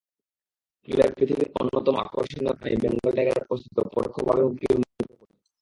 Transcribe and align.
ফলে 0.81 1.05
পৃথিবীর 1.15 1.49
অন্যতম 1.59 1.95
আকর্ষণীয় 2.03 2.53
প্রাণী 2.59 2.75
বেঙ্গল 2.81 3.11
টাইগারের 3.17 3.49
অস্তিত্ব 3.53 3.77
পরোক্ষভাবে 3.93 4.41
হুমকির 4.45 4.75
মুখে 4.79 5.03
পড়ছে। 5.09 5.35